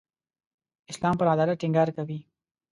اسلام 0.91 1.15
پر 1.19 1.27
عدالت 1.33 1.59
ټینګار 1.61 1.89
کوي. 1.97 2.19